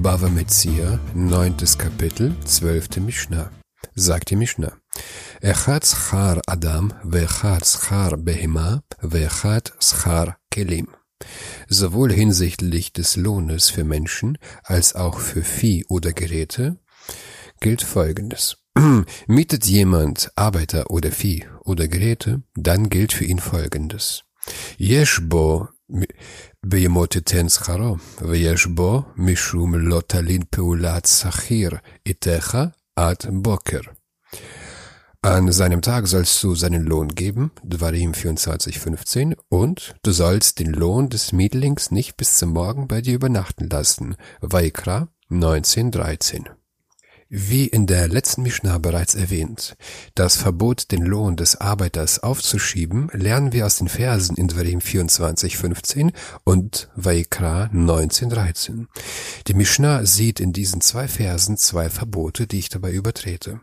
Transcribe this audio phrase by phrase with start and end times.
[0.00, 3.50] Bava Metzia, neuntes Kapitel, zwölfte Mishnah.
[3.94, 4.72] Sagt die Mishnah.
[5.42, 10.88] Echad schar Adam, veechad schar Behema, veechad schar Kelim.
[11.68, 16.78] Sowohl hinsichtlich des Lohnes für Menschen als auch für Vieh oder Geräte
[17.60, 18.56] gilt Folgendes.
[19.26, 24.24] Mietet jemand Arbeiter oder Vieh oder Geräte, dann gilt für ihn Folgendes.
[24.78, 25.68] Yeshbo
[26.65, 31.71] בימות תיתן שכרו, ויש בו משום לא תלין פעולת שכיר
[32.05, 32.57] איתך
[32.95, 33.81] עד בוקר.
[35.25, 41.09] An seinem Tag sollst du seinen Lohn geben, Dvarim 24,15, und du sollst den Lohn
[41.09, 46.45] des Miedlings nicht bis zum Morgen bei dir übernachten lassen, Vaikra 19,13.
[47.34, 49.74] Wie in der letzten Mishnah bereits erwähnt,
[50.14, 56.12] das Verbot, den Lohn des Arbeiters aufzuschieben, lernen wir aus den Versen in Dvarim 24,15
[56.44, 58.84] und Vaikra 19,13.
[59.46, 63.60] Die Mishnah sieht in diesen zwei Versen zwei Verbote, die ich dabei übertrete.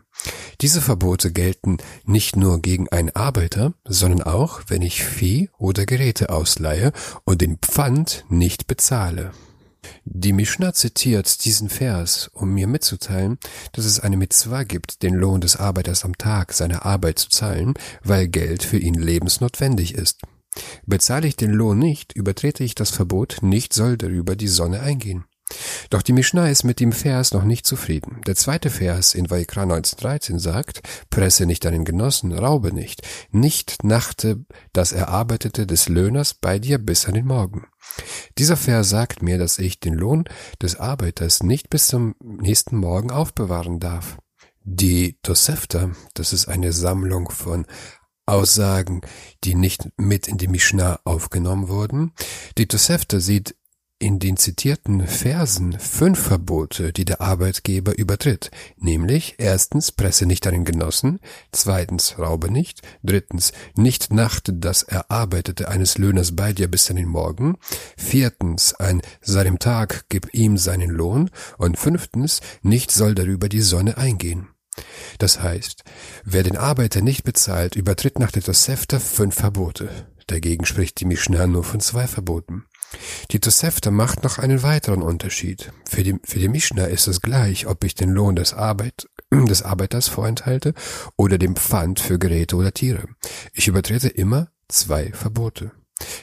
[0.60, 6.30] Diese Verbote gelten nicht nur gegen einen Arbeiter, sondern auch, wenn ich Vieh oder Geräte
[6.30, 6.90] ausleihe
[7.22, 9.30] und den Pfand nicht bezahle.
[10.04, 13.38] Die Mishnah zitiert diesen Vers, um mir mitzuteilen,
[13.72, 17.74] dass es eine Mitzvah gibt, den Lohn des Arbeiters am Tag seiner Arbeit zu zahlen,
[18.02, 20.20] weil Geld für ihn lebensnotwendig ist.
[20.84, 25.24] Bezahle ich den Lohn nicht, übertrete ich das Verbot, nicht soll darüber die Sonne eingehen.
[25.90, 28.20] Doch die Mishnah ist mit dem Vers noch nicht zufrieden.
[28.26, 34.44] Der zweite Vers in Vaikra 1913 sagt, presse nicht deinen Genossen, raube nicht, nicht nachte
[34.72, 37.66] das Erarbeitete des Löhners bei dir bis an den Morgen.
[38.38, 40.24] Dieser Vers sagt mir, dass ich den Lohn
[40.62, 44.18] des Arbeiters nicht bis zum nächsten Morgen aufbewahren darf.
[44.62, 47.66] Die Tosefta, das ist eine Sammlung von
[48.26, 49.00] Aussagen,
[49.42, 52.12] die nicht mit in die Mishnah aufgenommen wurden.
[52.58, 53.56] Die Tosefta sieht
[54.00, 60.64] in den zitierten Versen fünf Verbote, die der Arbeitgeber übertritt, nämlich erstens presse nicht deinen
[60.64, 61.20] Genossen,
[61.52, 67.08] zweitens raube nicht, drittens nicht nachte das Erarbeitete eines Löhners bei dir bis an den
[67.08, 67.58] Morgen,
[67.96, 73.98] viertens an seinem Tag gib ihm seinen Lohn und fünftens nicht soll darüber die Sonne
[73.98, 74.48] eingehen.
[75.18, 75.84] Das heißt,
[76.24, 79.90] wer den Arbeiter nicht bezahlt, übertritt nach der Tosefta fünf Verbote.
[80.26, 82.64] Dagegen spricht die Mishnah nur von zwei Verboten.
[83.30, 85.72] Die Tosefta macht noch einen weiteren Unterschied.
[85.88, 89.62] Für die, für die Mishnah ist es gleich, ob ich den Lohn des, Arbeit, des
[89.62, 90.74] Arbeiters vorenthalte
[91.16, 93.04] oder dem Pfand für Geräte oder Tiere.
[93.52, 95.72] Ich übertrete immer zwei Verbote.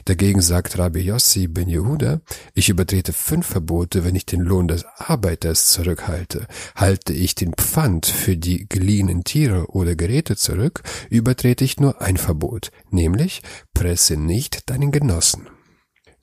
[0.05, 2.21] Dagegen sagt Rabbi Yossi ben Yehuda,
[2.53, 6.47] ich übertrete fünf Verbote, wenn ich den Lohn des Arbeiters zurückhalte.
[6.75, 12.17] Halte ich den Pfand für die geliehenen Tiere oder Geräte zurück, übertrete ich nur ein
[12.17, 13.41] Verbot, nämlich
[13.73, 15.47] presse nicht deinen Genossen.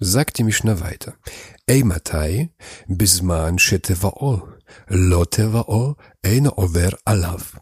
[0.06, 1.14] Sagt die Mishnah weiter.
[1.66, 2.50] Eimatai
[2.86, 4.46] bisman shetevao,
[4.86, 7.58] lotevao, eine over alav.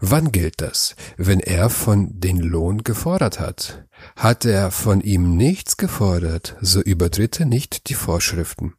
[0.00, 0.96] Wann gilt das?
[1.16, 3.86] Wenn er von den Lohn gefordert hat.
[4.16, 8.74] Hat er von ihm nichts gefordert, so übertritt er nicht die Vorschriften.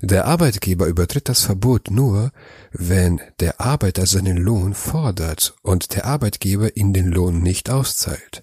[0.00, 2.30] Der Arbeitgeber übertritt das Verbot nur,
[2.72, 8.42] wenn der Arbeiter seinen Lohn fordert und der Arbeitgeber ihn den Lohn nicht auszahlt.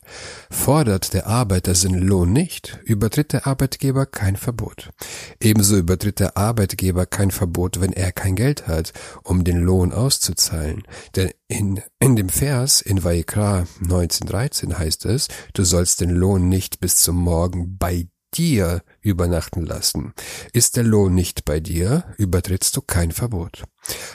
[0.50, 4.92] Fordert der Arbeiter seinen Lohn nicht, übertritt der Arbeitgeber kein Verbot.
[5.40, 8.94] Ebenso übertritt der Arbeitgeber kein Verbot, wenn er kein Geld hat,
[9.24, 10.84] um den Lohn auszuzahlen.
[11.16, 16.80] Denn in, in dem Vers in Vaikra 1913 heißt es, du sollst den Lohn nicht
[16.80, 18.08] bis zum Morgen bei
[18.38, 20.14] dir übernachten lassen.
[20.54, 23.64] Ist der Lohn nicht bei dir, übertrittst du kein Verbot.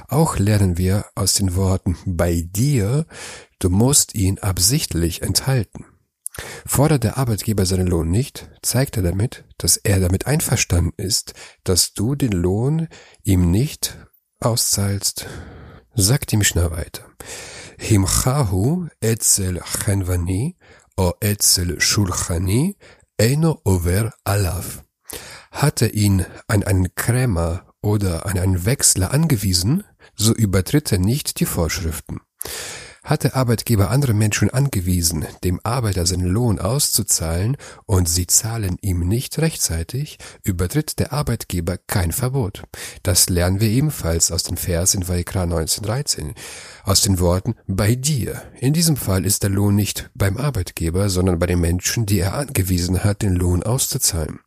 [0.09, 3.07] Auch lernen wir aus den Worten bei dir,
[3.59, 5.87] du musst ihn absichtlich enthalten.
[6.67, 11.93] Fordert der Arbeitgeber seinen Lohn nicht, zeigt er damit, dass er damit einverstanden ist, dass
[11.93, 12.89] du den Lohn
[13.23, 13.99] ihm nicht
[14.39, 15.27] auszahlst.
[15.95, 17.05] Sagt die Mishnah weiter.
[17.79, 20.57] Himchahu etzel chenvani
[20.97, 22.77] o etzel shulchani
[23.21, 24.83] Eino over alav.
[25.51, 29.85] Hat er ihn an einen Krämer oder an einen Wechsler angewiesen,
[30.17, 32.21] so übertritt er nicht die Vorschriften.
[33.03, 37.57] Hat der Arbeitgeber andere Menschen angewiesen, dem Arbeiter seinen Lohn auszuzahlen
[37.87, 42.65] und sie zahlen ihm nicht rechtzeitig, übertritt der Arbeitgeber kein Verbot.
[43.03, 46.35] Das lernen wir ebenfalls aus den Vers in Vaikra 1913,
[46.85, 48.43] aus den Worten bei dir.
[48.61, 52.35] In diesem Fall ist der Lohn nicht beim Arbeitgeber, sondern bei den Menschen, die er
[52.35, 54.41] angewiesen hat, den Lohn auszuzahlen.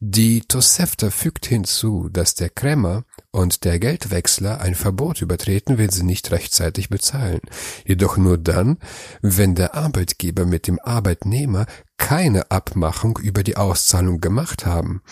[0.00, 3.04] Die Tosefta fügt hinzu, dass der Krämer
[3.34, 7.40] und der Geldwechsler ein Verbot übertreten, wenn sie nicht rechtzeitig bezahlen.
[7.84, 8.78] Jedoch nur dann,
[9.22, 11.66] wenn der Arbeitgeber mit dem Arbeitnehmer
[11.96, 15.02] keine Abmachung über die Auszahlung gemacht haben.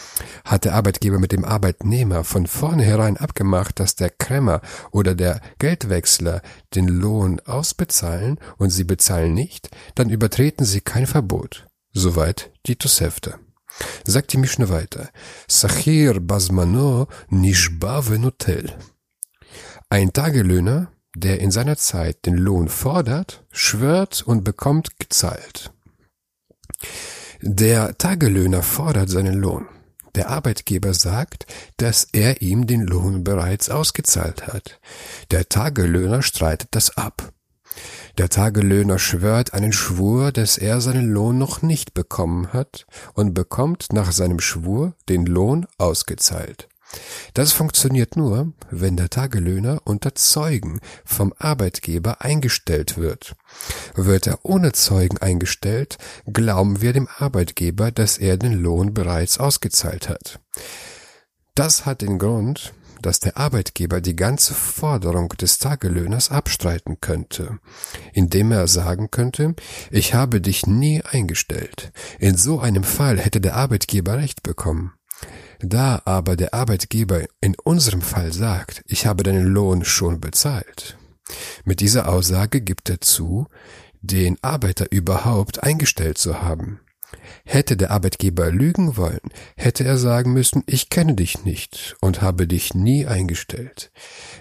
[0.44, 4.60] Hat der Arbeitgeber mit dem Arbeitnehmer von vornherein abgemacht, dass der Krämer
[4.92, 6.42] oder der Geldwechsler
[6.76, 11.66] den Lohn ausbezahlen und sie bezahlen nicht, dann übertreten sie kein Verbot.
[11.92, 13.38] Soweit die Tosefte.
[14.04, 15.10] Sagt die Mischne weiter.
[15.48, 18.76] Sachir Basmano Nishba Venotel.
[19.88, 25.72] Ein Tagelöhner, der in seiner Zeit den Lohn fordert, schwört und bekommt gezahlt.
[27.40, 29.68] Der Tagelöhner fordert seinen Lohn.
[30.14, 31.46] Der Arbeitgeber sagt,
[31.78, 34.80] dass er ihm den Lohn bereits ausgezahlt hat.
[35.30, 37.32] Der Tagelöhner streitet das ab.
[38.18, 43.92] Der Tagelöhner schwört einen Schwur, dass er seinen Lohn noch nicht bekommen hat und bekommt
[43.92, 46.68] nach seinem Schwur den Lohn ausgezahlt.
[47.32, 53.34] Das funktioniert nur, wenn der Tagelöhner unter Zeugen vom Arbeitgeber eingestellt wird.
[53.94, 55.96] Wird er ohne Zeugen eingestellt,
[56.30, 60.38] glauben wir dem Arbeitgeber, dass er den Lohn bereits ausgezahlt hat.
[61.54, 67.58] Das hat den Grund, dass der Arbeitgeber die ganze Forderung des Tagelöhners abstreiten könnte,
[68.12, 69.54] indem er sagen könnte,
[69.90, 71.92] ich habe dich nie eingestellt.
[72.18, 74.92] In so einem Fall hätte der Arbeitgeber Recht bekommen.
[75.60, 80.96] Da aber der Arbeitgeber in unserem Fall sagt, ich habe deinen Lohn schon bezahlt,
[81.64, 83.46] mit dieser Aussage gibt er zu,
[84.00, 86.80] den Arbeiter überhaupt eingestellt zu haben.
[87.44, 89.20] Hätte der Arbeitgeber lügen wollen,
[89.56, 93.90] hätte er sagen müssen, ich kenne dich nicht und habe dich nie eingestellt.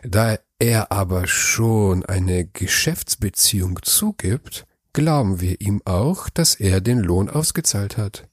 [0.03, 7.29] Da er aber schon eine Geschäftsbeziehung zugibt, glauben wir ihm auch, dass er den Lohn
[7.29, 8.27] ausgezahlt hat.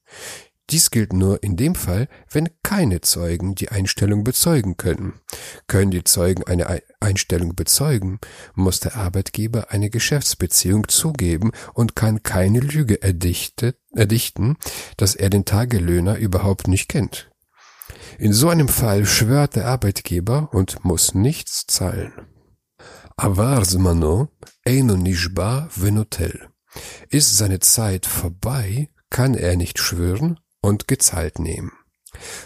[0.71, 5.15] Dies gilt nur in dem Fall, wenn keine Zeugen die Einstellung bezeugen können.
[5.67, 8.19] Können die Zeugen eine Einstellung bezeugen,
[8.55, 14.57] muss der Arbeitgeber eine Geschäftsbeziehung zugeben und kann keine Lüge erdichten,
[14.99, 17.31] dass er den Tagelöhner überhaupt nicht kennt.
[18.19, 22.13] In so einem Fall schwört der Arbeitgeber und muss nichts zahlen.
[23.17, 24.29] Avar zmano
[24.67, 26.49] eino nishba venotel.
[27.09, 31.73] Ist seine Zeit vorbei, kann er nicht schwören und gezahlt nehmen.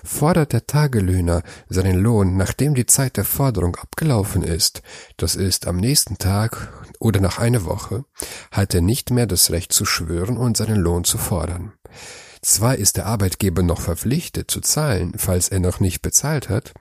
[0.04, 4.82] Fordert der Tagelöhner seinen Lohn, nachdem die Zeit der Forderung abgelaufen ist,
[5.16, 8.04] das ist am nächsten Tag oder nach einer Woche,
[8.50, 11.72] hat er nicht mehr das Recht zu schwören und seinen Lohn zu fordern.
[12.44, 16.74] Zwar ist der Arbeitgeber noch verpflichtet zu zahlen, falls er noch nicht bezahlt hat,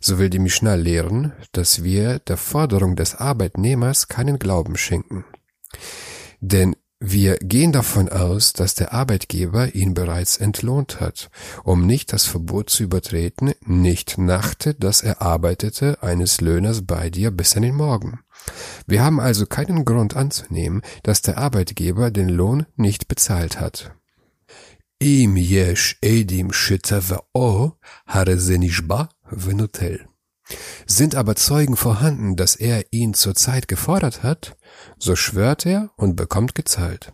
[0.00, 5.26] so will die Mishnah lehren, dass wir der Forderung des Arbeitnehmers keinen Glauben schenken.
[6.40, 11.30] Denn wir gehen davon aus, dass der Arbeitgeber ihn bereits entlohnt hat,
[11.64, 17.56] um nicht das Verbot zu übertreten, nicht nachte das Erarbeitete eines Löhners bei dir bis
[17.56, 18.20] an den Morgen.
[18.86, 23.96] Wir haben also keinen Grund anzunehmen, dass der Arbeitgeber den Lohn nicht bezahlt hat.
[25.00, 30.06] Im yesh edim shitavao harezenishba venutel.
[30.86, 34.56] Sind aber Zeugen vorhanden, dass er ihn zur Zeit gefordert hat,
[34.98, 37.12] so schwört er und bekommt gezahlt.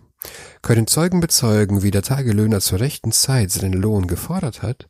[0.62, 4.88] Können Zeugen bezeugen, wie der Tagelöhner zur rechten Zeit seinen Lohn gefordert hat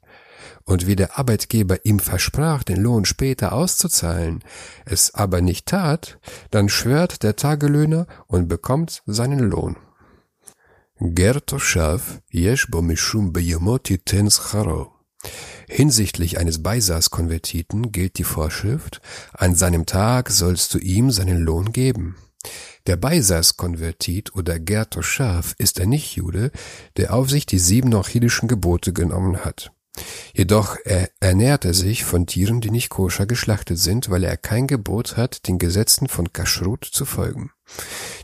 [0.64, 4.44] und wie der Arbeitgeber ihm versprach, den Lohn später auszuzahlen,
[4.84, 6.18] es aber nicht tat,
[6.50, 9.76] dann schwört der Tagelöhner und bekommt seinen Lohn.
[12.30, 14.30] Yesh bo mishum beyomot yiten
[15.68, 19.00] Hinsichtlich eines Beisaßkonvertiten gilt die Vorschrift,
[19.32, 22.16] an seinem Tag sollst du ihm seinen Lohn geben.
[22.86, 26.50] Der Beisaßkonvertit oder Gertoschav ist ein Nichtjude,
[26.96, 29.72] der auf sich die sieben nochidischen Gebote genommen hat.
[30.32, 34.66] Jedoch er ernährt er sich von Tieren, die nicht koscher geschlachtet sind, weil er kein
[34.66, 37.50] Gebot hat, den Gesetzen von Kashrut zu folgen.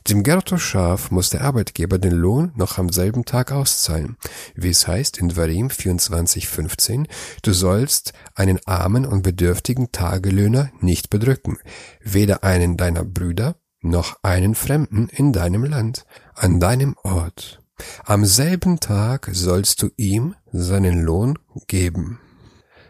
[0.08, 4.17] Dem Gertoschaf muss der Arbeitgeber den Lohn noch am selben Tag auszahlen,
[4.55, 7.05] wie es heißt in Varim 24,15,
[7.41, 11.58] du sollst einen armen und bedürftigen Tagelöhner nicht bedrücken,
[12.01, 16.05] weder einen deiner Brüder noch einen Fremden in deinem Land,
[16.36, 17.62] an deinem Ort.
[18.03, 22.19] Am selben Tag sollst du ihm seinen Lohn geben.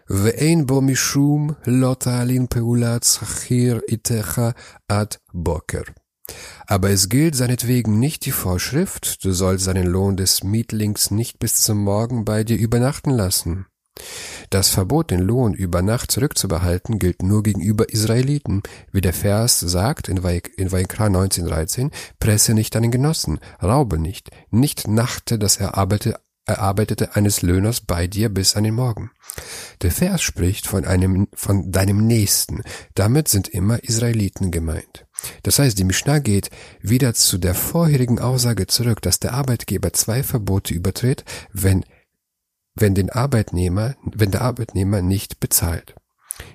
[0.09, 4.41] ואין בו משום לא תעלין פעולת שכיר איתך
[4.89, 5.81] עד בוקר.
[6.66, 11.54] aber es gilt seinetwegen nicht die Vorschrift, du sollst seinen Lohn des Mietlings nicht bis
[11.62, 13.66] zum Morgen bei dir übernachten lassen.
[14.50, 18.62] Das Verbot, den Lohn über Nacht zurückzubehalten, gilt nur gegenüber Israeliten,
[18.92, 25.38] wie der Vers sagt in Vaikra 1913, presse nicht deinen Genossen, raube nicht, nicht nachte
[25.38, 29.10] das Erarbeitete, eines Löhners bei dir bis an den Morgen.
[29.82, 32.62] Der Vers spricht von einem, von deinem Nächsten.
[32.94, 35.06] Damit sind immer Israeliten gemeint.
[35.42, 36.50] Das heißt, die Mishnah geht
[36.80, 41.84] wieder zu der vorherigen Aussage zurück, dass der Arbeitgeber zwei Verbote übertritt, wenn,
[42.74, 45.94] wenn den Arbeitnehmer, wenn der Arbeitnehmer nicht bezahlt.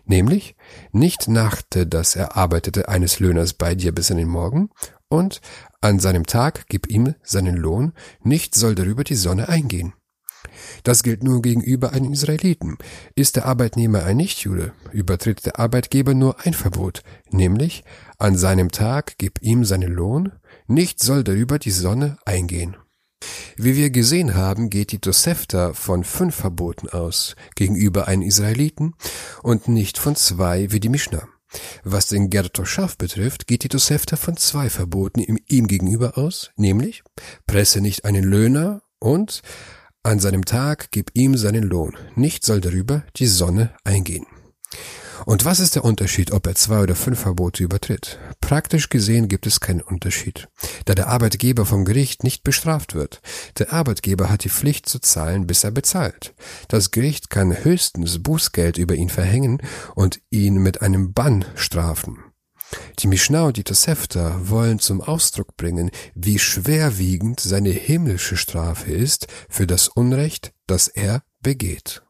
[0.06, 0.56] Nämlich,
[0.92, 4.70] nicht nachte das Erarbeitete eines Löhners bei dir bis an den Morgen
[5.08, 5.42] und
[5.82, 9.94] an seinem Tag gib ihm seinen Lohn, nicht soll darüber die Sonne eingehen.
[10.84, 12.78] Das gilt nur gegenüber einem Israeliten.
[13.16, 17.84] Ist der Arbeitnehmer ein Nichtjude, übertritt der Arbeitgeber nur ein Verbot, nämlich
[18.18, 20.32] an seinem Tag gib ihm seinen Lohn,
[20.68, 22.78] nicht soll darüber die Sonne eingehen.
[23.58, 28.94] Wie wir gesehen haben, geht die Tosefta von fünf Verboten aus gegenüber einem Israeliten
[29.44, 31.28] und nicht von zwei wie die Mishnah.
[31.84, 37.04] Was den Gertoschaft betrifft, geht die Tosefta von zwei Verboten ihm gegenüber aus, nämlich
[37.48, 39.42] presse nicht einen Löhner und
[40.04, 44.26] an seinem Tag gib ihm seinen Lohn, nicht soll darüber die Sonne eingehen.
[45.26, 48.20] Und was ist der Unterschied, ob er zwei oder fünf Verbote übertritt?
[48.40, 50.48] Praktisch gesehen gibt es keinen Unterschied,
[50.86, 53.22] da der Arbeitgeber vom Gericht nicht bestraft wird.
[53.58, 56.34] Der Arbeitgeber hat die Pflicht zu zahlen, bis er bezahlt.
[56.68, 59.62] Das Gericht kann höchstens Bußgeld über ihn verhängen
[59.96, 62.20] und ihn mit einem Bann strafen.
[63.00, 69.28] Die Mishnah und die Tosefta wollen zum Ausdruck bringen, wie schwerwiegend seine himmlische Strafe ist
[69.50, 72.04] für das Unrecht, das er begeht.